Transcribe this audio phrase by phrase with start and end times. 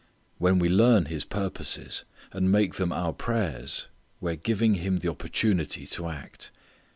[0.39, 3.87] When we learn His purposes and make them our prayers
[4.19, 6.49] we are giving Him the opportunity to act.